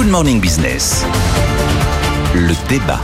Good 0.00 0.12
Morning 0.12 0.40
Business. 0.40 1.04
Le 2.34 2.54
débat. 2.70 3.02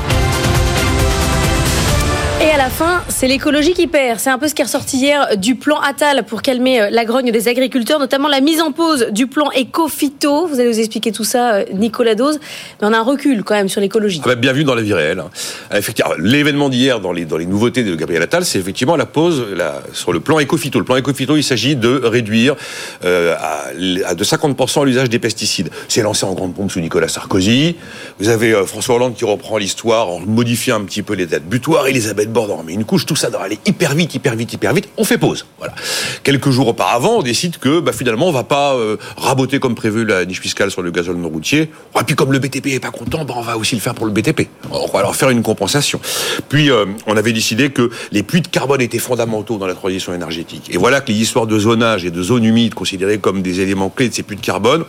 À 2.56 2.58
la 2.58 2.70
fin, 2.70 3.02
c'est 3.08 3.28
l'écologie 3.28 3.74
qui 3.74 3.86
perd. 3.86 4.18
C'est 4.18 4.30
un 4.30 4.38
peu 4.38 4.48
ce 4.48 4.54
qui 4.54 4.62
est 4.62 4.64
ressorti 4.64 4.96
hier 4.96 5.36
du 5.36 5.56
plan 5.56 5.78
Attal 5.78 6.24
pour 6.24 6.40
calmer 6.40 6.80
euh, 6.80 6.88
la 6.90 7.04
grogne 7.04 7.30
des 7.30 7.48
agriculteurs, 7.48 8.00
notamment 8.00 8.28
la 8.28 8.40
mise 8.40 8.62
en 8.62 8.72
pause 8.72 9.08
du 9.10 9.26
plan 9.26 9.50
Éco-Phyto. 9.50 10.46
Vous 10.46 10.58
allez 10.58 10.70
nous 10.70 10.78
expliquer 10.78 11.12
tout 11.12 11.22
ça, 11.22 11.56
euh, 11.56 11.64
Nicolas 11.74 12.14
Dose. 12.14 12.40
Mais 12.80 12.88
on 12.88 12.94
a 12.94 12.96
un 12.96 13.02
recul 13.02 13.44
quand 13.44 13.56
même 13.56 13.68
sur 13.68 13.82
l'écologie. 13.82 14.22
Ah 14.24 14.28
bah, 14.28 14.36
bien 14.36 14.54
vu 14.54 14.64
dans 14.64 14.74
la 14.74 14.80
vie 14.80 14.94
réelle. 14.94 15.18
Euh, 15.18 15.76
Effectivement, 15.76 16.12
l'événement 16.18 16.70
d'hier 16.70 17.00
dans 17.00 17.12
les, 17.12 17.26
dans 17.26 17.36
les 17.36 17.44
nouveautés 17.44 17.84
de 17.84 17.94
Gabriel 17.94 18.22
Attal, 18.22 18.46
c'est 18.46 18.58
effectivement 18.58 18.96
la 18.96 19.04
pause 19.04 19.48
sur 19.92 20.14
le 20.14 20.20
plan 20.20 20.38
Éco-Phyto. 20.38 20.78
Le 20.78 20.86
plan 20.86 20.96
Éco-Phyto, 20.96 21.36
il 21.36 21.44
s'agit 21.44 21.76
de 21.76 22.00
réduire 22.04 22.56
euh, 23.04 23.34
de 23.76 24.24
50% 24.24 24.86
l'usage 24.86 25.10
des 25.10 25.18
pesticides. 25.18 25.68
C'est 25.88 26.00
lancé 26.00 26.24
en 26.24 26.32
grande 26.32 26.54
pompe 26.54 26.72
sous 26.72 26.80
Nicolas 26.80 27.08
Sarkozy. 27.08 27.76
Vous 28.18 28.30
avez 28.30 28.54
François 28.64 28.94
Hollande 28.94 29.14
qui 29.14 29.26
reprend 29.26 29.58
l'histoire 29.58 30.08
en 30.08 30.20
modifiant 30.20 30.76
un 30.76 30.84
petit 30.84 31.02
peu 31.02 31.12
les 31.12 31.26
dates 31.26 31.44
butoirs. 31.44 31.88
Elisabeth 31.88 32.32
Borne 32.32 32.45
met 32.64 32.74
une 32.74 32.84
couche. 32.84 33.06
Tout 33.06 33.16
ça 33.16 33.30
doit 33.30 33.42
aller 33.42 33.58
hyper 33.66 33.94
vite, 33.94 34.14
hyper 34.14 34.34
vite, 34.34 34.52
hyper 34.52 34.72
vite. 34.72 34.88
On 34.96 35.04
fait 35.04 35.18
pause. 35.18 35.46
Voilà. 35.58 35.74
Quelques 36.22 36.50
jours 36.50 36.68
auparavant, 36.68 37.18
on 37.18 37.22
décide 37.22 37.58
que 37.58 37.80
bah, 37.80 37.92
finalement, 37.92 38.28
on 38.28 38.32
va 38.32 38.44
pas 38.44 38.74
euh, 38.74 38.96
raboter 39.16 39.58
comme 39.58 39.74
prévu 39.74 40.04
la 40.04 40.24
niche 40.24 40.40
fiscale 40.40 40.70
sur 40.70 40.82
le 40.82 40.90
gazole 40.90 41.16
non 41.16 41.28
routier. 41.28 41.70
Et 41.98 42.04
puis 42.06 42.14
comme 42.14 42.32
le 42.32 42.38
BTP 42.38 42.68
est 42.68 42.80
pas 42.80 42.90
content, 42.90 43.24
bah, 43.24 43.34
on 43.36 43.42
va 43.42 43.56
aussi 43.56 43.74
le 43.74 43.80
faire 43.80 43.94
pour 43.94 44.06
le 44.06 44.12
BTP. 44.12 44.48
On 44.70 44.86
va 44.86 45.02
leur 45.02 45.14
faire 45.14 45.30
une 45.30 45.42
compensation. 45.42 46.00
Puis 46.48 46.70
euh, 46.70 46.86
on 47.06 47.16
avait 47.16 47.32
décidé 47.32 47.70
que 47.70 47.90
les 48.12 48.22
puits 48.22 48.40
de 48.40 48.48
carbone 48.48 48.80
étaient 48.80 48.98
fondamentaux 48.98 49.58
dans 49.58 49.66
la 49.66 49.74
transition 49.74 50.14
énergétique. 50.14 50.68
Et 50.70 50.76
voilà 50.76 51.00
que 51.00 51.10
les 51.10 51.18
histoires 51.18 51.46
de 51.46 51.58
zonage 51.58 52.04
et 52.04 52.10
de 52.10 52.22
zones 52.22 52.44
humides 52.44 52.74
considérées 52.74 53.18
comme 53.18 53.42
des 53.42 53.60
éléments 53.60 53.90
clés 53.90 54.08
de 54.08 54.14
ces 54.14 54.22
puits 54.22 54.36
de 54.36 54.40
carbone, 54.40 54.84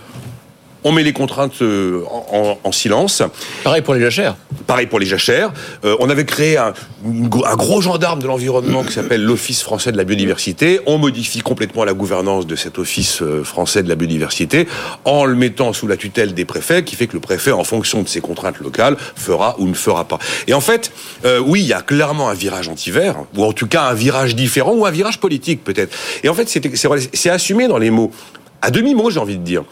on 0.84 0.91
met 0.91 1.04
les 1.04 1.13
contraintes 1.13 1.62
euh, 1.62 2.04
en, 2.10 2.26
en- 2.38 2.57
en 2.63 2.71
silence. 2.71 3.21
Pareil 3.63 3.82
pour 3.82 3.93
les 3.93 4.01
jachères. 4.01 4.35
Pareil 4.65 4.88
pour 4.88 4.99
les 4.99 5.05
jachères. 5.05 5.51
Euh, 5.85 5.96
on 5.99 6.10
avait 6.10 6.26
créé 6.26 6.57
un, 6.57 6.74
gros 7.55 7.82
gendarme 7.82 8.21
de 8.21 8.27
l'environnement 8.27 8.84
qui 8.84 8.93
s'appelle 8.93 9.24
l'Office 9.24 9.62
français 9.63 9.91
de 9.91 9.98
la 9.98 10.04
biodiversité. 10.04 10.79
On 10.85 10.98
modifie 10.98 11.41
complètement 11.41 11.84
la 11.84 11.93
gouvernance 11.93 12.48
de 12.48 12.55
cet 12.55 12.77
Office 12.79 13.21
euh, 13.21 13.43
français 13.43 13.84
de 13.84 13.90
la 13.90 13.96
biodiversité 13.96 14.68
en 15.05 15.26
le 15.26 15.35
mettant 15.35 15.74
sous 15.74 15.88
la 15.88 15.98
tutelle 15.98 16.34
des 16.34 16.46
préfets, 16.46 16.84
qui 16.84 16.96
fait 16.96 17.07
que 17.07 17.13
le 17.13 17.20
préfet, 17.21 17.51
en 17.51 17.63
fonction 17.63 18.01
de 18.01 18.07
ses 18.07 18.21
contraintes 18.21 18.60
locales, 18.60 18.98
fera 19.16 19.55
ou 19.60 19.68
ne 19.68 19.73
fera 19.73 20.05
pas. 20.05 20.20
Et 20.48 20.54
en 20.54 20.62
fait, 20.62 20.91
euh, 21.26 21.40
oui, 21.40 21.62
il 21.62 21.68
y 21.68 21.73
a 21.73 21.82
clairement 21.82 22.29
un 22.29 22.34
virage 22.34 22.68
anti-vert, 22.70 23.16
ou 23.35 23.44
en 23.44 23.54
tout 23.54 23.68
cas 23.68 23.84
un 23.84 23.94
virage 23.94 24.35
différent, 24.35 24.73
ou 24.73 24.85
un 24.85 24.91
virage 24.91 25.20
politique 25.20 25.63
peut-être. 25.63 25.96
Et 26.23 26.29
en 26.29 26.34
fait, 26.34 26.48
c'est 27.13 27.29
assumé 27.29 27.68
dans 27.68 27.77
les 27.77 27.90
mots. 27.91 28.12
À 28.62 28.71
demi-mot, 28.71 29.10
j'ai 29.12 29.20
envie 29.20 29.38
de 29.38 29.44
dire. 29.44 29.63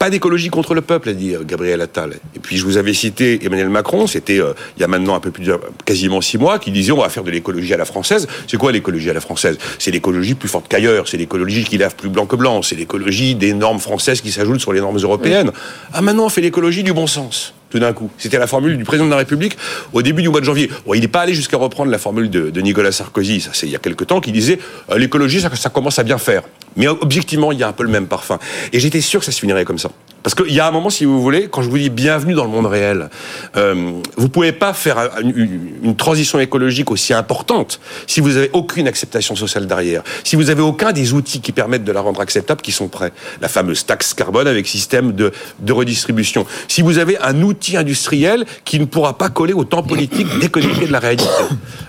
Pas 0.00 0.08
d'écologie 0.08 0.48
contre 0.48 0.72
le 0.72 0.80
peuple, 0.80 1.10
a 1.10 1.12
dit 1.12 1.34
euh, 1.34 1.44
Gabriel 1.44 1.78
Attal. 1.82 2.14
Et 2.34 2.38
puis 2.38 2.56
je 2.56 2.64
vous 2.64 2.78
avais 2.78 2.94
cité 2.94 3.38
Emmanuel 3.44 3.68
Macron, 3.68 4.06
c'était 4.06 4.40
euh, 4.40 4.54
il 4.78 4.80
y 4.80 4.82
a 4.82 4.88
maintenant 4.88 5.14
un 5.14 5.20
peu 5.20 5.30
plus 5.30 5.44
de 5.44 5.54
quasiment 5.84 6.22
six 6.22 6.38
mois, 6.38 6.58
qui 6.58 6.70
disait 6.70 6.92
on 6.92 7.02
va 7.02 7.10
faire 7.10 7.22
de 7.22 7.30
l'écologie 7.30 7.74
à 7.74 7.76
la 7.76 7.84
française. 7.84 8.26
C'est 8.46 8.56
quoi 8.56 8.72
l'écologie 8.72 9.10
à 9.10 9.12
la 9.12 9.20
française? 9.20 9.58
C'est 9.78 9.90
l'écologie 9.90 10.32
plus 10.32 10.48
forte 10.48 10.68
qu'ailleurs, 10.68 11.06
c'est 11.06 11.18
l'écologie 11.18 11.64
qui 11.64 11.76
lave 11.76 11.96
plus 11.96 12.08
blanc 12.08 12.24
que 12.24 12.34
blanc, 12.34 12.62
c'est 12.62 12.76
l'écologie 12.76 13.34
des 13.34 13.52
normes 13.52 13.78
françaises 13.78 14.22
qui 14.22 14.32
s'ajoutent 14.32 14.62
sur 14.62 14.72
les 14.72 14.80
normes 14.80 14.96
européennes. 14.96 15.52
Ah 15.92 16.00
maintenant 16.00 16.24
on 16.24 16.30
fait 16.30 16.40
l'écologie 16.40 16.82
du 16.82 16.94
bon 16.94 17.06
sens. 17.06 17.52
Tout 17.68 17.78
d'un 17.78 17.92
coup, 17.92 18.10
c'était 18.16 18.38
la 18.38 18.46
formule 18.46 18.78
du 18.78 18.84
président 18.84 19.04
de 19.04 19.10
la 19.10 19.18
République 19.18 19.58
au 19.92 20.00
début 20.00 20.22
du 20.22 20.30
mois 20.30 20.40
de 20.40 20.46
janvier. 20.46 20.70
Bon, 20.86 20.94
il 20.94 21.02
n'est 21.02 21.08
pas 21.08 21.20
allé 21.20 21.34
jusqu'à 21.34 21.58
reprendre 21.58 21.90
la 21.90 21.98
formule 21.98 22.30
de, 22.30 22.48
de 22.48 22.60
Nicolas 22.62 22.90
Sarkozy, 22.90 23.42
ça 23.42 23.50
c'est 23.52 23.66
il 23.66 23.72
y 23.72 23.76
a 23.76 23.78
quelque 23.78 24.04
temps, 24.04 24.22
qui 24.22 24.32
disait 24.32 24.58
euh, 24.90 24.96
l'écologie 24.96 25.42
ça, 25.42 25.54
ça 25.54 25.68
commence 25.68 25.98
à 25.98 26.04
bien 26.04 26.16
faire. 26.16 26.42
Mais 26.76 26.88
objectivement, 26.88 27.52
il 27.52 27.58
y 27.58 27.62
a 27.62 27.68
un 27.68 27.72
peu 27.72 27.82
le 27.82 27.90
même 27.90 28.06
parfum. 28.06 28.38
Et 28.72 28.80
j'étais 28.80 29.00
sûr 29.00 29.20
que 29.20 29.26
ça 29.26 29.32
se 29.32 29.40
finirait 29.40 29.64
comme 29.64 29.78
ça. 29.78 29.90
Parce 30.22 30.34
qu'il 30.34 30.52
y 30.52 30.60
a 30.60 30.66
un 30.66 30.70
moment, 30.70 30.90
si 30.90 31.04
vous 31.04 31.20
voulez, 31.22 31.48
quand 31.48 31.62
je 31.62 31.70
vous 31.70 31.78
dis 31.78 31.88
bienvenue 31.88 32.34
dans 32.34 32.44
le 32.44 32.50
monde 32.50 32.66
réel, 32.66 33.08
euh, 33.56 33.92
vous 34.16 34.28
pouvez 34.28 34.52
pas 34.52 34.74
faire 34.74 34.98
un- 34.98 35.08
une, 35.22 35.96
transition 35.96 36.38
écologique 36.38 36.90
aussi 36.90 37.12
importante 37.14 37.80
si 38.06 38.20
vous 38.20 38.36
avez 38.36 38.50
aucune 38.52 38.86
acceptation 38.86 39.34
sociale 39.34 39.66
derrière, 39.66 40.02
si 40.24 40.36
vous 40.36 40.50
avez 40.50 40.62
aucun 40.62 40.92
des 40.92 41.12
outils 41.14 41.40
qui 41.40 41.52
permettent 41.52 41.84
de 41.84 41.92
la 41.92 42.00
rendre 42.00 42.20
acceptable 42.20 42.60
qui 42.60 42.72
sont 42.72 42.88
prêts. 42.88 43.12
La 43.40 43.48
fameuse 43.48 43.84
taxe 43.86 44.14
carbone 44.14 44.46
avec 44.46 44.66
système 44.66 45.12
de, 45.12 45.32
redistribution. 45.70 46.46
Si 46.68 46.82
vous 46.82 46.98
avez 46.98 47.16
un 47.18 47.42
outil 47.42 47.76
industriel 47.76 48.44
qui 48.64 48.78
ne 48.80 48.84
pourra 48.84 49.16
pas 49.16 49.28
coller 49.30 49.52
au 49.52 49.64
temps 49.64 49.82
politique 49.82 50.26
déconnecté 50.40 50.86
de 50.86 50.92
la 50.92 50.98
réalité. 50.98 51.24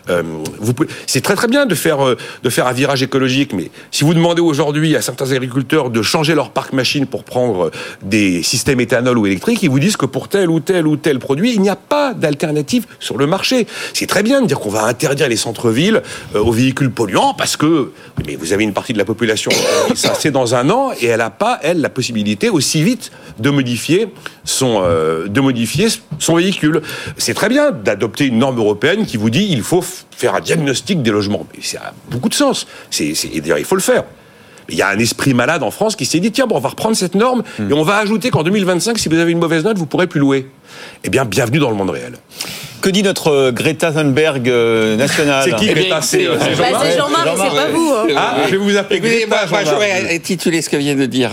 Euh, 0.10 0.24
c'est 1.06 1.22
très 1.22 1.36
très 1.36 1.48
bien 1.48 1.66
de 1.66 1.76
faire 1.76 2.06
euh, 2.06 2.18
de 2.44 2.50
faire 2.50 2.68
un 2.68 2.74
virage 2.74 3.04
écologique, 3.04 3.54
mais 3.54 3.72
si 3.92 4.04
vous 4.04 4.14
demandez 4.14 4.42
aujourd'hui 4.42 4.71
à 4.72 5.02
certains 5.02 5.32
agriculteurs 5.32 5.90
de 5.90 6.02
changer 6.02 6.34
leur 6.34 6.52
parc 6.52 6.74
machine 6.74 7.06
pour 7.06 7.24
prendre 7.24 7.72
des 8.02 8.42
systèmes 8.42 8.80
éthanol 8.80 9.18
ou 9.18 9.26
électriques, 9.26 9.62
ils 9.64 9.70
vous 9.70 9.80
disent 9.80 9.98
que 9.98 10.06
pour 10.06 10.30
tel 10.30 10.50
ou 10.50 10.60
tel 10.60 10.88
ou 10.88 10.96
tel 10.96 11.20
produit, 11.20 11.54
il 11.54 11.62
n'y 11.62 11.70
a 11.70 11.76
pas 11.76 12.14
d'alternative 12.14 12.86
sur 13.00 13.18
le 13.18 13.28
marché. 13.28 13.68
C'est 13.94 14.08
très 14.08 14.24
bien 14.24 14.42
de 14.42 14.48
dire 14.48 14.60
qu'on 14.60 14.70
va 14.70 14.86
interdire 14.86 15.28
les 15.28 15.36
centres-villes 15.36 16.02
euh, 16.36 16.40
aux 16.40 16.52
véhicules 16.52 16.90
polluants 16.90 17.34
parce 17.34 17.58
que 17.58 17.92
mais 18.26 18.36
vous 18.36 18.54
avez 18.54 18.64
une 18.64 18.74
partie 18.74 18.94
de 18.94 18.98
la 18.98 19.06
population 19.06 19.52
ça 19.96 20.14
c'est 20.18 20.32
dans 20.32 20.56
un 20.56 20.70
an 20.70 20.92
et 21.00 21.08
elle 21.08 21.20
n'a 21.20 21.30
pas 21.30 21.60
elle 21.64 21.82
la 21.82 21.90
possibilité 21.90 22.50
aussi 22.50 22.84
vite 22.84 23.12
de 23.40 23.50
modifier 23.50 24.08
son 24.44 24.82
euh, 24.84 25.28
de 25.28 25.42
modifier 25.42 25.88
son 26.20 26.36
véhicule. 26.36 26.82
C'est 27.18 27.34
très 27.34 27.50
bien 27.50 27.72
d'adopter 27.72 28.26
une 28.26 28.40
norme 28.40 28.58
européenne 28.58 29.06
qui 29.06 29.18
vous 29.18 29.30
dit 29.30 29.48
il 29.50 29.64
faut 29.64 29.84
faire 30.12 30.36
un 30.36 30.42
diagnostic 30.42 31.02
des 31.02 31.12
logements. 31.12 31.46
Mais 31.54 31.64
ça 31.64 31.80
a 31.80 31.94
beaucoup 32.10 32.30
de 32.30 32.34
sens. 32.34 32.68
Et 33.00 33.42
d'ailleurs, 33.42 33.58
il 33.58 33.66
faut 33.66 33.76
le 33.76 33.82
faire. 33.82 34.04
Il 34.72 34.78
y 34.78 34.82
a 34.82 34.88
un 34.90 34.98
esprit 35.00 35.34
malade 35.34 35.64
en 35.64 35.72
France 35.72 35.96
qui 35.96 36.06
s'est 36.06 36.20
dit 36.20 36.32
tiens, 36.32 36.48
bon, 36.48 36.56
on 36.56 36.60
va 36.60 36.70
reprendre 36.70 36.96
cette 36.96 37.16
norme 37.16 37.44
et 37.60 37.74
on 37.74 37.84
va 37.84 37.98
ajouter 37.98 38.30
qu'en 38.30 38.44
2025, 38.44 38.98
si 38.98 39.10
vous 39.10 39.18
avez 39.20 39.32
une 39.32 39.40
mauvaise 39.40 39.64
note, 39.64 39.78
vous 39.78 39.86
pourrez 39.86 40.08
plus 40.08 40.20
louer. 40.20 40.48
Eh 41.04 41.10
bien, 41.10 41.26
bienvenue 41.26 41.60
dans 41.60 41.70
le 41.70 41.76
monde 41.76 41.90
réel. 41.90 42.14
Que 42.82 42.90
dit 42.90 43.04
notre 43.04 43.28
euh, 43.28 43.52
Greta 43.52 43.92
Thunberg 43.92 44.50
euh, 44.50 44.96
nationale 44.96 45.44
C'est 45.46 45.56
qui 45.58 45.68
Eh 45.70 45.74
Greta 45.74 46.02
C'est 46.02 46.26
euh, 46.26 46.36
c'est 46.40 46.56
Jean-Marc 46.56 46.86
c'est 46.86 46.98
Jean-Marc, 46.98 47.28
et 47.28 47.38
c'est 47.38 47.56
pas 47.56 47.68
vous. 47.72 47.94
hein. 47.96 48.08
Ah, 48.18 48.36
je 48.48 48.52
vais 48.52 48.58
vous 48.58 48.76
appeler 48.78 48.98
Écoutez, 48.98 49.26
Greta, 49.30 49.46
moi, 49.52 49.60
j'aurais 49.70 50.16
intitulé 50.16 50.62
ce 50.64 50.70
que 50.70 50.78
vient 50.78 50.96
de 50.96 51.06
dire 51.06 51.32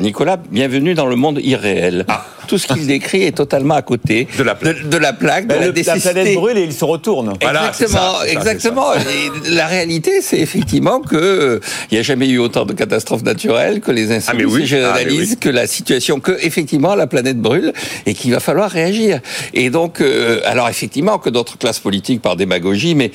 Nicolas, 0.00 0.36
bienvenue 0.50 0.94
dans 0.94 1.06
le 1.06 1.16
monde 1.16 1.40
irréel. 1.42 2.06
Tout 2.46 2.58
ce 2.58 2.66
qu'il 2.66 2.86
décrit 2.86 3.22
est 3.22 3.32
totalement 3.36 3.74
à 3.74 3.82
côté 3.82 4.28
De 4.38 4.42
la 4.42 4.54
plaque. 4.54 4.82
de, 4.82 4.88
de 4.88 4.96
la 4.96 5.12
plaque, 5.12 5.46
de 5.46 5.54
la 5.54 5.60
le- 5.60 5.66
La 5.68 5.72
nécessité. 5.72 6.10
planète 6.12 6.34
brûle 6.34 6.58
et 6.58 6.62
il 6.64 6.72
se 6.72 6.84
retourne. 6.84 7.34
Voilà, 7.40 7.68
exactement, 7.68 8.12
ça, 8.14 8.18
ça, 8.24 8.28
exactement. 8.28 8.94
Et 8.94 9.50
la 9.54 9.66
réalité, 9.66 10.20
c'est 10.22 10.38
effectivement 10.38 11.00
que 11.00 11.16
euh, 11.16 11.60
il 11.90 11.94
n'y 11.94 12.00
a 12.00 12.02
jamais 12.02 12.28
eu 12.28 12.38
autant 12.38 12.64
de 12.64 12.72
catastrophes 12.72 13.22
naturelles, 13.22 13.80
que 13.80 13.90
les 13.92 14.12
incendies 14.12 14.42
Ah, 14.44 14.48
oui. 14.48 14.62
se 14.62 14.66
généralisent, 14.66 15.30
Ah, 15.32 15.34
oui. 15.34 15.36
que 15.40 15.48
la 15.48 15.66
situation, 15.66 16.20
que 16.20 16.32
effectivement 16.42 16.94
la 16.94 17.06
planète 17.06 17.38
brûle 17.38 17.72
et 18.06 18.14
qu'il 18.14 18.32
va 18.32 18.40
falloir 18.40 18.70
réagir. 18.70 19.20
Et 19.52 19.70
donc, 19.70 20.00
euh, 20.00 20.40
alors 20.44 20.68
effectivement 20.68 21.18
que 21.18 21.30
d'autres 21.30 21.58
classes 21.58 21.80
politiques 21.80 22.20
par 22.22 22.36
démagogie, 22.36 22.94
mais 22.94 23.10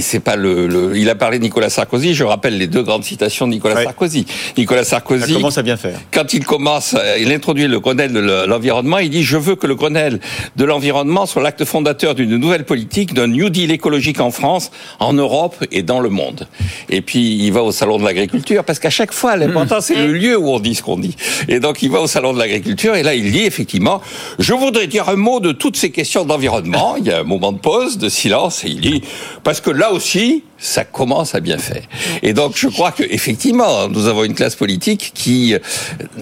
c'est 0.00 0.20
pas 0.20 0.36
le, 0.36 0.66
le- 0.66 0.96
Il 0.96 1.08
a 1.10 1.14
parlé 1.14 1.38
de 1.38 1.42
Nicolas 1.44 1.70
Sarkozy. 1.70 2.14
Je 2.14 2.24
rappelle 2.24 2.58
les 2.58 2.66
deux 2.66 2.82
grandes 2.82 3.04
citations 3.04 3.46
de 3.46 3.52
Nicolas 3.52 3.74
Ouais. 3.76 3.84
Sarkozy. 3.84 4.26
Nicolas 4.56 4.84
Ça 4.84 4.90
Sarkozy 4.90 5.34
commence 5.34 5.58
à 5.58 5.62
bien 5.62 5.76
faire. 5.76 5.98
quand 6.12 6.32
il 6.34 6.44
commence, 6.44 6.94
euh, 6.98 7.16
il 7.20 7.32
introduit 7.32 7.66
le 7.66 7.80
Grenelle 7.80 8.12
de 8.12 8.20
l'environnement, 8.52 8.98
il 8.98 9.10
dit 9.10 9.22
je 9.22 9.36
veux 9.36 9.56
que 9.56 9.66
le 9.66 9.74
Grenelle 9.74 10.20
de 10.56 10.64
l'environnement 10.64 11.26
soit 11.26 11.42
l'acte 11.42 11.64
fondateur 11.64 12.14
d'une 12.14 12.36
nouvelle 12.36 12.64
politique, 12.64 13.14
d'un 13.14 13.26
New 13.26 13.48
Deal 13.48 13.70
écologique 13.70 14.20
en 14.20 14.30
France, 14.30 14.70
en 15.00 15.12
Europe 15.12 15.56
et 15.72 15.82
dans 15.82 16.00
le 16.00 16.10
monde. 16.10 16.46
Et 16.88 17.00
puis 17.00 17.36
il 17.44 17.52
va 17.52 17.62
au 17.62 17.72
salon 17.72 17.98
de 17.98 18.04
l'agriculture 18.04 18.64
parce 18.64 18.78
qu'à 18.78 18.90
chaque 18.90 19.12
fois 19.12 19.36
l'important 19.36 19.80
c'est 19.80 19.94
le 19.94 20.12
lieu 20.12 20.36
où 20.36 20.48
on 20.50 20.60
dit 20.60 20.74
ce 20.74 20.82
qu'on 20.82 20.98
dit. 20.98 21.16
Et 21.48 21.60
donc 21.60 21.82
il 21.82 21.90
va 21.90 22.00
au 22.00 22.06
salon 22.06 22.32
de 22.32 22.38
l'agriculture 22.38 22.94
et 22.94 23.02
là 23.02 23.14
il 23.14 23.32
dit 23.32 23.44
effectivement 23.44 24.00
je 24.38 24.52
voudrais 24.52 24.86
dire 24.86 25.08
un 25.08 25.16
mot 25.16 25.40
de 25.40 25.52
toutes 25.52 25.76
ces 25.76 25.90
questions 25.90 26.24
d'environnement. 26.24 26.96
Il 26.98 27.06
y 27.06 27.10
a 27.10 27.20
un 27.20 27.24
moment 27.24 27.52
de 27.52 27.58
pause, 27.58 27.98
de 27.98 28.08
silence 28.08 28.64
et 28.64 28.68
il 28.68 28.80
dit 28.80 29.02
parce 29.44 29.60
que 29.60 29.70
là 29.70 29.92
aussi 29.92 30.44
ça 30.62 30.84
commence 30.84 31.34
à 31.34 31.40
bien 31.40 31.58
faire. 31.58 31.82
Et 32.22 32.32
donc, 32.34 32.52
je 32.56 32.68
crois 32.68 32.92
que 32.92 33.02
effectivement, 33.02 33.88
nous 33.88 34.06
avons 34.06 34.22
une 34.22 34.34
classe 34.34 34.54
politique 34.54 35.10
qui 35.12 35.54
euh, 35.54 35.58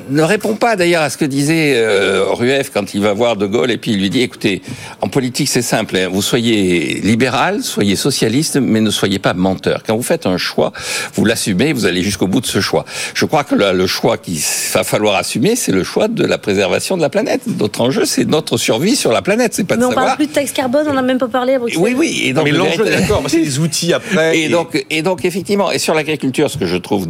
ne 0.08 0.22
répond 0.22 0.54
pas 0.54 0.76
d'ailleurs 0.76 1.02
à 1.02 1.10
ce 1.10 1.18
que 1.18 1.26
disait 1.26 1.74
euh, 1.76 2.24
Rueff 2.26 2.70
quand 2.72 2.94
il 2.94 3.02
va 3.02 3.12
voir 3.12 3.36
De 3.36 3.46
Gaulle 3.46 3.70
et 3.70 3.76
puis 3.76 3.92
il 3.92 3.98
lui 4.00 4.08
dit 4.08 4.22
écoutez, 4.22 4.62
en 5.02 5.08
politique 5.08 5.48
c'est 5.48 5.60
simple, 5.62 5.94
hein, 5.96 6.08
vous 6.10 6.22
soyez 6.22 7.00
libéral, 7.02 7.62
soyez 7.62 7.96
socialiste, 7.96 8.56
mais 8.56 8.80
ne 8.80 8.90
soyez 8.90 9.18
pas 9.18 9.34
menteur. 9.34 9.82
Quand 9.86 9.94
vous 9.94 10.02
faites 10.02 10.24
un 10.24 10.38
choix, 10.38 10.72
vous 11.14 11.26
l'assumez, 11.26 11.74
vous 11.74 11.84
allez 11.84 12.02
jusqu'au 12.02 12.26
bout 12.26 12.40
de 12.40 12.46
ce 12.46 12.60
choix. 12.62 12.86
Je 13.12 13.26
crois 13.26 13.44
que 13.44 13.54
le, 13.54 13.72
le 13.72 13.86
choix 13.86 14.16
qu'il 14.16 14.38
va 14.72 14.84
falloir 14.84 15.16
assumer, 15.16 15.54
c'est 15.54 15.72
le 15.72 15.84
choix 15.84 16.08
de 16.08 16.24
la 16.24 16.38
préservation 16.38 16.96
de 16.96 17.02
la 17.02 17.10
planète. 17.10 17.42
Notre 17.58 17.82
enjeu, 17.82 18.06
c'est 18.06 18.24
notre 18.26 18.56
survie 18.56 18.96
sur 18.96 19.12
la 19.12 19.20
planète. 19.20 19.52
C'est 19.52 19.64
pas 19.64 19.74
de 19.74 19.80
Mais 19.80 19.86
on 19.86 19.90
savoir. 19.90 20.06
parle 20.06 20.16
plus 20.16 20.26
de 20.28 20.32
taxe 20.32 20.52
carbone, 20.52 20.86
on 20.88 20.94
n'a 20.94 21.02
même 21.02 21.18
pas 21.18 21.28
parlé 21.28 21.54
à 21.54 21.58
Bruxelles. 21.58 21.78
Oui, 21.82 21.94
oui. 21.94 22.22
Et 22.24 22.32
donc, 22.32 22.44
mais 22.44 22.52
le 22.52 22.58
l'enjeu, 22.58 22.84
d'accord, 22.84 23.22
c'est 23.28 23.42
des 23.42 23.58
outils 23.58 23.92
après 23.92 24.29
Et 24.34 24.48
donc, 24.48 24.84
et 24.90 25.02
donc 25.02 25.24
effectivement, 25.24 25.70
et 25.70 25.78
sur 25.78 25.94
l'agriculture, 25.94 26.50
ce 26.50 26.58
que 26.58 26.66
je 26.66 26.76
trouve 26.76 27.06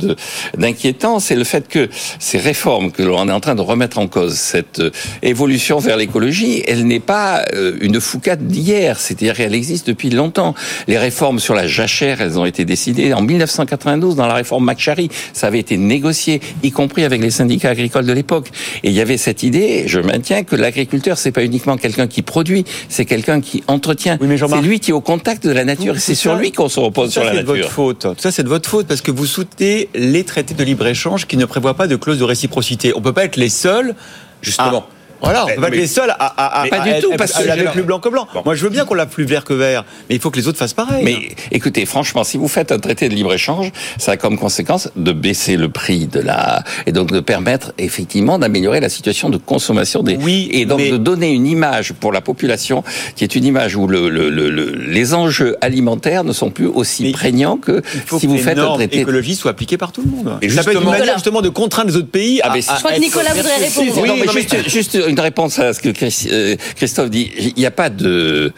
d'inquiétant, 0.57 1.21
c'est 1.21 1.35
le 1.35 1.45
fait 1.45 1.69
que 1.69 1.89
ces 2.19 2.39
réformes 2.39 2.93
que 2.93 3.03
l'on 3.03 3.29
est 3.29 3.33
en 3.33 3.41
train 3.41 3.55
de 3.55 3.61
remettre 3.61 3.99
en 3.99 4.07
cause, 4.07 4.35
cette 4.35 4.81
euh, 4.81 4.91
évolution 5.23 5.79
vers 5.79 5.97
l'écologie, 5.97 6.63
elle 6.67 6.87
n'est 6.87 7.01
pas 7.01 7.45
euh, 7.55 7.77
une 7.81 8.01
foucade 8.01 8.47
d'hier. 8.47 8.99
C'est-à-dire 8.99 9.35
qu'elle 9.37 9.55
existe 9.55 9.87
depuis 9.87 10.11
longtemps. 10.11 10.55
Les 10.89 10.99
réformes 10.99 11.39
sur 11.39 11.55
la 11.55 11.67
jachère, 11.67 12.21
elles 12.21 12.39
ont 12.39 12.45
été 12.45 12.65
décidées 12.65 13.13
en 13.13 13.23
1992 13.23 14.17
dans 14.17 14.27
la 14.27 14.35
réforme 14.35 14.65
McCharry. 14.65 15.09
Ça 15.33 15.47
avait 15.47 15.59
été 15.59 15.77
négocié, 15.77 16.41
y 16.63 16.71
compris 16.71 17.05
avec 17.05 17.21
les 17.21 17.31
syndicats 17.31 17.71
agricoles 17.71 18.07
de 18.07 18.13
l'époque. 18.13 18.49
Et 18.83 18.89
il 18.89 18.95
y 18.95 19.01
avait 19.01 19.17
cette 19.17 19.43
idée, 19.43 19.85
je 19.87 20.01
maintiens, 20.01 20.45
que 20.45 20.57
l'agriculteur, 20.57 21.19
c'est 21.19 21.33
pas 21.33 21.45
uniquement 21.45 21.77
quelqu'un 21.77 22.07
qui 22.07 22.23
produit, 22.23 22.65
c'est 22.89 23.05
quelqu'un 23.05 23.41
qui 23.41 23.63
entretient. 23.67 24.19
Oui, 24.21 24.29
c'est 24.39 24.63
lui 24.63 24.81
qui 24.81 24.91
est 24.91 24.95
au 24.95 25.01
contact 25.01 25.45
de 25.47 25.53
la 25.53 25.65
nature. 25.65 25.95
C'est 25.99 26.15
sur 26.15 26.35
lui 26.37 26.53
qu'on 26.53 26.69
se 26.69 26.81
repose 26.81 27.10
Tout 27.11 27.21
ça, 27.21 27.33
c'est 27.33 27.43
de 27.43 27.47
votre 27.47 27.69
faute. 27.71 27.99
Tout 28.01 28.15
ça, 28.19 28.31
c'est 28.33 28.43
de 28.43 28.49
votre 28.49 28.69
faute 28.69 28.87
parce 28.87 29.01
que 29.01 29.11
vous 29.11 29.27
soutenez 29.27 29.89
les 29.95 30.25
traités 30.25 30.55
de 30.55 30.65
libre-échange 30.65 31.27
qui 31.27 31.37
ne 31.37 31.45
prévoient 31.45 31.75
pas 31.75 31.87
de 31.87 31.97
clause 31.97 32.19
de 32.19 32.25
réciprocité. 32.25 32.93
On 32.97 33.01
peut 33.03 33.13
pas 33.13 33.25
être 33.25 33.37
les 33.37 33.49
seuls. 33.49 33.95
Justement. 34.43 34.79
à- 34.89 35.00
Voilà, 35.23 35.45
on 35.45 35.49
Eh, 35.49 35.55
peut 35.55 35.61
pas 35.61 35.69
être 35.69 35.75
les 35.77 35.87
seuls 35.87 36.11
à, 36.11 36.15
à, 36.15 36.63
à, 36.63 36.67
Pas 36.69 36.77
à- 36.77 36.85
du 36.85 36.91
à- 36.91 37.01
tout, 37.01 37.13
à- 37.13 37.17
parce 37.17 37.33
que 37.33 37.71
plus 37.73 37.83
blanc 37.83 37.99
que 38.01 38.09
blanc. 38.09 38.27
Bon. 38.33 38.43
Moi, 38.45 38.55
je 38.55 38.63
veux 38.65 38.71
bien 38.71 38.85
qu'on 38.85 38.95
lave 38.95 39.09
plus 39.09 39.25
vert 39.25 39.45
que 39.45 39.53
vert, 39.55 39.85
mais 40.09 40.17
il 40.17 40.21
faut 40.21 40.31
que 40.31 40.39
les 40.39 40.49
autres 40.49 40.59
fassent 40.59 40.73
pareil. 40.75 41.05
Mais 41.05 41.17
écoutez, 41.51 41.85
franchement, 41.87 42.25
si 42.25 42.37
vous 42.39 42.49
faites 42.49 42.73
un 42.73 42.79
traité 42.79 43.09
de 43.09 43.15
libre-échange, 43.15 43.71
ça 43.99 44.13
a 44.13 44.17
comme 44.17 44.39
conséquence 44.39 44.89
de 44.97 45.13
baisser 45.13 45.57
le 45.57 45.69
prix 45.69 46.07
de 46.07 46.21
la 46.21 46.63
et 46.87 46.93
donc 46.93 47.11
de 47.13 47.21
permettre 47.21 47.73
effectivement 47.79 48.39
d'améliorer 48.39 48.81
la 48.81 48.89
situation 48.89 49.29
de 49.31 49.37
consommation 49.37 50.03
des 50.03 50.17
Oui, 50.17 50.49
et 50.53 50.65
donc 50.65 50.79
mais- 50.81 50.91
de 50.91 50.97
donner 50.97 51.31
une 51.31 51.47
image 51.47 51.93
pour 51.93 52.13
la 52.13 52.21
population 52.21 52.83
qui 53.17 53.25
est 53.25 53.35
une 53.35 53.45
image 53.45 53.77
où 53.77 53.87
le, 53.87 54.09
le- 54.09 54.31
le- 54.31 54.51
le- 54.51 54.73
les 54.73 55.15
enjeux 55.15 55.57
alimentaires 55.61 56.25
ne 56.25 56.33
sont 56.33 56.51
plus 56.51 56.67
aussi 56.67 57.05
Mais 57.05 57.13
prégnants 57.13 57.57
que 57.57 57.83
si 58.19 58.27
que 58.27 58.27
vous 58.27 58.39
faites 58.39 58.59
un 58.59 58.75
traité. 58.75 59.01
écologiques 59.01 59.39
soient 59.39 59.51
appliquées 59.53 59.77
par 59.79 59.93
tout 59.93 60.03
le 60.03 60.11
monde. 60.11 60.39
Et 60.43 60.49
ça 60.49 60.63
peut 60.65 60.71
être 60.73 60.83
une 60.83 60.89
manière 60.89 61.15
justement 61.15 61.43
de 61.43 61.49
contraindre 61.49 61.91
les 61.91 61.97
autres 61.97 62.09
pays 62.11 62.41
Ah, 62.43 62.51
à, 62.51 62.55
mais 62.55 62.61
à 62.69 62.75
je 62.75 62.79
crois 62.79 62.91
que 62.91 62.97
être- 62.97 63.03
Nicolas 63.03 63.35
voudrait 63.35 63.57
répondre. 63.57 63.93
Oui, 64.03 64.09
non, 64.09 64.15
mais 64.17 64.27
mais- 64.27 64.33
juste, 64.33 64.69
juste 64.69 65.10
une 65.11 65.21
réponse 65.21 65.59
à 65.59 65.73
ce 65.73 65.81
que 65.81 65.89
euh, 65.89 66.57
Christophe 66.77 67.11
dit. 67.11 67.31
Il 67.39 67.55
n'y 67.57 67.67
a 67.67 67.71
pas 67.71 67.91
de, 67.91 68.53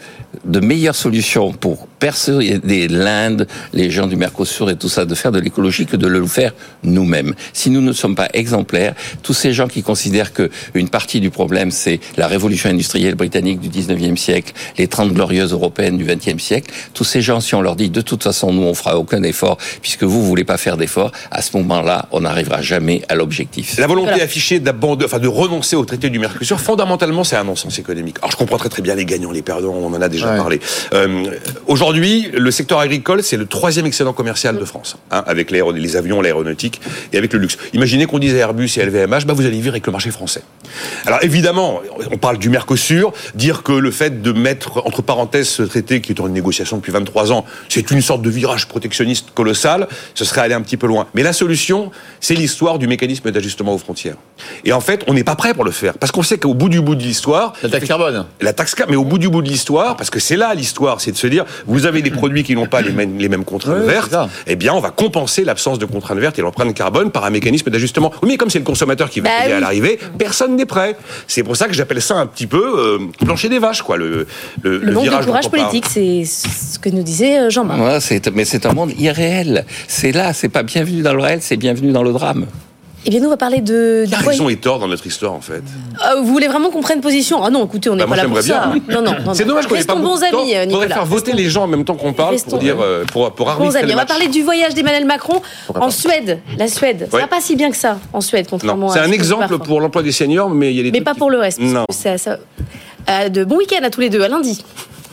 de 0.45 0.59
meilleure 0.59 0.95
solution 0.95 1.51
pour 1.51 1.87
persuader 2.07 2.89
l'Inde, 2.89 3.47
les 3.71 3.89
gens 3.89 4.07
du 4.07 4.17
Mercosur 4.17 4.69
et 4.69 4.75
tout 4.75 4.89
ça, 4.89 5.05
de 5.05 5.15
faire 5.15 5.31
de 5.31 5.39
l'écologie 5.39 5.85
que 5.85 5.95
de 5.95 6.05
le 6.05 6.25
faire 6.27 6.51
nous-mêmes. 6.83 7.33
Si 7.53 7.69
nous 7.69 7.79
ne 7.79 7.93
sommes 7.93 8.15
pas 8.15 8.27
exemplaires, 8.33 8.93
tous 9.21 9.33
ces 9.33 9.53
gens 9.53 9.69
qui 9.69 9.83
considèrent 9.83 10.33
que 10.33 10.49
une 10.73 10.89
partie 10.89 11.21
du 11.21 11.29
problème, 11.29 11.71
c'est 11.71 12.01
la 12.17 12.27
révolution 12.27 12.69
industrielle 12.69 13.15
britannique 13.15 13.61
du 13.61 13.69
19e 13.69 14.17
siècle, 14.17 14.51
les 14.77 14.87
30 14.87 15.13
glorieuses 15.13 15.53
européennes 15.53 15.97
du 15.97 16.03
20e 16.05 16.39
siècle, 16.39 16.73
tous 16.93 17.05
ces 17.05 17.21
gens, 17.21 17.39
si 17.39 17.55
on 17.55 17.61
leur 17.61 17.77
dit 17.77 17.89
de 17.89 18.01
toute 18.01 18.21
façon, 18.23 18.51
nous, 18.51 18.63
on 18.63 18.73
fera 18.73 18.97
aucun 18.99 19.23
effort, 19.23 19.57
puisque 19.81 20.03
vous 20.03 20.25
voulez 20.25 20.43
pas 20.43 20.57
faire 20.57 20.75
d'effort, 20.75 21.13
à 21.31 21.41
ce 21.41 21.55
moment-là, 21.55 22.09
on 22.11 22.19
n'arrivera 22.19 22.61
jamais 22.61 23.01
à 23.07 23.15
l'objectif. 23.15 23.77
La 23.77 23.87
volonté 23.87 24.09
Voilà. 24.09 24.25
affichée 24.25 24.59
d'abandonner, 24.59 25.05
enfin 25.05 25.19
de 25.19 25.29
renoncer 25.29 25.77
au 25.77 25.85
traité 25.85 26.09
du 26.09 26.19
Mercosur, 26.19 26.59
fondamentalement, 26.59 27.23
c'est 27.23 27.37
un 27.37 27.45
non-sens 27.45 27.79
économique. 27.79 28.17
Alors, 28.19 28.31
je 28.31 28.35
comprends 28.35 28.57
très 28.57 28.67
très 28.69 28.81
bien 28.81 28.93
les 28.95 29.05
gagnants, 29.05 29.31
les 29.31 29.41
perdants, 29.41 29.73
on 29.81 29.93
en 29.93 30.01
a 30.01 30.09
déjà 30.09 30.31
Ouais. 30.31 30.37
parlé. 30.37 30.59
Euh, 30.93 31.23
Aujourd'hui, 31.67 31.92
le 31.99 32.51
secteur 32.51 32.79
agricole, 32.79 33.23
c'est 33.23 33.37
le 33.37 33.45
troisième 33.45 33.85
excédent 33.85 34.13
commercial 34.13 34.57
de 34.57 34.65
France, 34.65 34.97
hein, 35.11 35.23
avec 35.27 35.51
les 35.51 35.95
avions, 35.95 36.21
l'aéronautique 36.21 36.81
et 37.11 37.17
avec 37.17 37.33
le 37.33 37.39
luxe. 37.39 37.57
Imaginez 37.73 38.05
qu'on 38.05 38.19
dise 38.19 38.33
à 38.35 38.39
Airbus 38.39 38.69
et 38.77 38.85
LVMH, 38.85 39.25
bah, 39.25 39.33
vous 39.33 39.45
allez 39.45 39.51
vivre 39.59 39.69
avec 39.73 39.85
le 39.85 39.91
marché 39.91 40.11
français. 40.11 40.41
Alors, 41.05 41.19
évidemment, 41.23 41.81
on 42.11 42.17
parle 42.17 42.37
du 42.37 42.49
Mercosur, 42.49 43.13
dire 43.35 43.63
que 43.63 43.71
le 43.71 43.91
fait 43.91 44.21
de 44.21 44.31
mettre 44.31 44.85
entre 44.85 45.01
parenthèses 45.01 45.47
ce 45.49 45.63
traité 45.63 46.01
qui 46.01 46.13
est 46.13 46.21
en 46.21 46.27
négociation 46.27 46.77
depuis 46.77 46.91
23 46.91 47.31
ans, 47.31 47.45
c'est 47.69 47.91
une 47.91 48.01
sorte 48.01 48.21
de 48.21 48.29
virage 48.29 48.67
protectionniste 48.67 49.27
colossal, 49.33 49.87
ce 50.15 50.25
serait 50.25 50.41
aller 50.41 50.55
un 50.55 50.61
petit 50.61 50.77
peu 50.77 50.87
loin. 50.87 51.07
Mais 51.13 51.23
la 51.23 51.33
solution, 51.33 51.91
c'est 52.19 52.35
l'histoire 52.35 52.79
du 52.79 52.87
mécanisme 52.87 53.29
d'ajustement 53.31 53.73
aux 53.73 53.77
frontières. 53.77 54.15
Et 54.65 54.73
en 54.73 54.81
fait, 54.81 55.03
on 55.07 55.13
n'est 55.13 55.23
pas 55.23 55.35
prêt 55.35 55.53
pour 55.53 55.63
le 55.63 55.71
faire, 55.71 55.97
parce 55.97 56.11
qu'on 56.11 56.23
sait 56.23 56.37
qu'au 56.37 56.53
bout 56.53 56.69
du 56.69 56.81
bout 56.81 56.95
de 56.95 57.03
l'histoire, 57.03 57.53
La 57.61 57.69
taxe 57.69 57.87
carbone. 57.87 58.25
la 58.41 58.53
taxe 58.53 58.75
carbone, 58.75 58.95
mais 58.95 59.01
au 59.01 59.05
bout 59.05 59.17
du 59.17 59.29
bout 59.29 59.41
de 59.41 59.49
l'histoire, 59.49 59.95
parce 59.95 60.09
que 60.09 60.19
c'est 60.19 60.37
là 60.37 60.53
l'histoire, 60.53 61.01
c'est 61.01 61.11
de 61.11 61.17
se 61.17 61.27
dire, 61.27 61.45
vous 61.67 61.82
avez 61.85 62.01
des 62.01 62.11
produits 62.11 62.43
qui 62.43 62.55
n'ont 62.55 62.67
pas 62.67 62.81
les 62.81 62.91
mêmes, 62.91 63.17
les 63.17 63.29
mêmes 63.29 63.45
contraintes 63.45 63.83
vertes, 63.83 64.15
eh 64.47 64.55
bien, 64.55 64.73
on 64.73 64.79
va 64.79 64.89
compenser 64.91 65.43
l'absence 65.43 65.79
de 65.79 65.85
contraintes 65.85 66.19
vertes 66.19 66.39
et 66.39 66.41
l'empreinte 66.41 66.73
carbone 66.73 67.11
par 67.11 67.25
un 67.25 67.29
mécanisme 67.29 67.69
d'ajustement. 67.69 68.11
Oui, 68.21 68.29
mais 68.29 68.37
comme 68.37 68.49
c'est 68.49 68.59
le 68.59 68.65
consommateur 68.65 69.09
qui 69.09 69.19
va 69.19 69.29
Bah 69.29 69.43
payer 69.43 69.53
à 69.55 69.59
l'arrivée, 69.59 69.99
personne 70.17 70.55
n'est 70.55 70.65
prêt. 70.65 70.95
C'est 71.27 71.43
pour 71.43 71.55
ça 71.55 71.67
que 71.67 71.73
j'appelle 71.73 72.01
ça 72.01 72.15
un 72.15 72.25
petit 72.25 72.47
peu 72.47 72.63
euh, 72.77 72.99
plancher 73.25 73.49
des 73.49 73.59
vaches, 73.59 73.81
quoi, 73.81 73.97
le, 73.97 74.27
le, 74.61 74.77
Le 74.79 74.91
manque 74.91 75.05
de 75.05 75.25
courage 75.25 75.49
politique, 75.49 75.85
c'est 75.89 76.23
ce 76.25 76.79
que 76.79 76.89
nous 76.89 77.03
disait 77.03 77.39
euh, 77.39 77.49
Jean-Marc. 77.49 77.79
Ouais, 77.81 78.19
mais 78.33 78.45
c'est 78.45 78.65
un 78.65 78.73
monde 78.73 78.91
irréel. 78.99 79.65
C'est 79.87 80.11
là, 80.11 80.33
c'est 80.33 80.49
pas 80.49 80.63
bienvenu 80.63 81.01
dans 81.01 81.13
le 81.13 81.21
réel, 81.21 81.39
c'est 81.41 81.57
bienvenu 81.57 81.91
dans 81.91 82.03
le 82.03 82.11
drame. 82.11 82.45
Eh 83.05 83.09
bien, 83.09 83.19
nous, 83.19 83.27
on 83.27 83.31
va 83.31 83.37
parler 83.37 83.59
de. 83.61 84.05
Du 84.07 84.15
raison 84.15 84.47
et 84.47 84.55
tort 84.55 84.79
dans 84.79 84.87
notre 84.87 85.05
histoire, 85.05 85.33
en 85.33 85.41
fait. 85.41 85.61
Ah, 85.99 86.15
vous 86.17 86.25
voulez 86.31 86.47
vraiment 86.47 86.69
qu'on 86.69 86.81
prenne 86.81 87.01
position? 87.01 87.43
Ah 87.43 87.49
non, 87.49 87.65
écoutez, 87.65 87.89
on 87.89 87.95
n'est 87.95 88.03
Bah, 88.03 88.09
pas 88.09 88.15
là 88.15 88.23
pour 88.25 88.41
j'aimerais 88.41 88.63
ça. 88.63 88.71
bien. 88.87 88.95
Non, 88.95 89.01
non, 89.01 89.17
non. 89.25 89.33
C'est 89.33 89.43
dommage 89.43 89.67
qu'on 89.67 89.75
n'ait 89.75 89.83
pas 89.83 89.95
bons 89.95 90.17
temps. 90.19 90.39
amis, 90.39 90.55
euh, 90.55 90.61
Faudrait 90.63 90.65
Nicolas. 90.67 90.95
faire 90.95 91.05
voter 91.05 91.33
les 91.33 91.49
gens 91.49 91.63
en 91.63 91.67
même 91.67 91.83
temps 91.83 91.95
qu'on 91.95 92.13
parle 92.13 92.35
Restons- 92.35 92.51
pour 92.51 92.59
dire, 92.59 92.77
euh, 92.81 93.03
pour, 93.11 93.29
pour 93.33 93.49
arbitrer 93.49 93.79
amis. 93.79 93.91
On 93.93 93.97
va 93.97 94.05
parler 94.05 94.27
du 94.29 94.41
voyage 94.41 94.73
d'Emmanuel 94.73 95.05
Macron 95.05 95.41
en 95.75 95.89
Suède. 95.91 96.39
La 96.57 96.67
Suède. 96.69 97.07
Ça 97.11 97.17
va 97.17 97.27
pas 97.27 97.41
si 97.41 97.55
bien 97.57 97.71
que 97.71 97.77
ça 97.77 97.97
en 98.13 98.21
Suède, 98.21 98.47
contrairement 98.49 98.87
Non, 98.87 98.91
à. 98.91 98.95
c'est 98.95 99.03
ce 99.03 99.09
un 99.09 99.11
exemple 99.11 99.57
pour 99.59 99.81
l'emploi 99.81 100.01
des 100.01 100.11
seniors, 100.13 100.49
mais 100.49 100.71
il 100.71 100.77
y 100.77 100.79
a 100.79 100.83
des 100.83 100.91
Mais 100.91 101.01
pas 101.01 101.13
pour 101.15 101.29
le 101.29 101.39
reste. 101.39 101.59
Non. 101.59 101.85
ça- 101.89 102.37
Euh, 103.09 103.27
de 103.27 103.43
bon 103.43 103.57
week-end 103.57 103.83
à 103.83 103.89
tous 103.89 103.99
les 103.99 104.09
deux, 104.09 104.21
à 104.21 104.29
lundi. 104.29 104.63